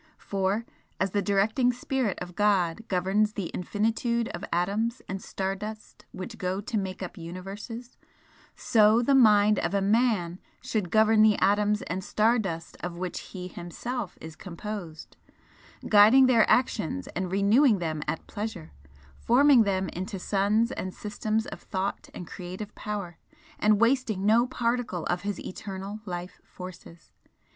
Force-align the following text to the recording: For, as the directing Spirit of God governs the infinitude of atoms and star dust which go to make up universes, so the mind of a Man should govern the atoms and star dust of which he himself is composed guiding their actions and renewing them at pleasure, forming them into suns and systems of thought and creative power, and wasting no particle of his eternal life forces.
For, 0.17 0.65
as 0.99 1.11
the 1.11 1.21
directing 1.21 1.71
Spirit 1.71 2.17
of 2.23 2.35
God 2.35 2.87
governs 2.87 3.33
the 3.33 3.51
infinitude 3.53 4.29
of 4.29 4.43
atoms 4.51 5.03
and 5.07 5.21
star 5.21 5.55
dust 5.55 6.05
which 6.11 6.39
go 6.39 6.59
to 6.59 6.75
make 6.75 7.03
up 7.03 7.19
universes, 7.19 7.97
so 8.55 9.03
the 9.03 9.13
mind 9.13 9.59
of 9.59 9.75
a 9.75 9.79
Man 9.79 10.39
should 10.59 10.89
govern 10.89 11.21
the 11.21 11.35
atoms 11.37 11.83
and 11.83 12.03
star 12.03 12.39
dust 12.39 12.77
of 12.79 12.97
which 12.97 13.19
he 13.19 13.47
himself 13.47 14.17
is 14.19 14.35
composed 14.35 15.17
guiding 15.87 16.25
their 16.25 16.49
actions 16.49 17.05
and 17.15 17.31
renewing 17.31 17.77
them 17.77 18.01
at 18.07 18.25
pleasure, 18.25 18.71
forming 19.19 19.65
them 19.65 19.87
into 19.89 20.17
suns 20.17 20.71
and 20.71 20.95
systems 20.95 21.45
of 21.45 21.61
thought 21.61 22.09
and 22.15 22.25
creative 22.25 22.73
power, 22.73 23.19
and 23.59 23.79
wasting 23.79 24.25
no 24.25 24.47
particle 24.47 25.05
of 25.11 25.21
his 25.21 25.39
eternal 25.39 25.99
life 26.07 26.41
forces. 26.43 27.11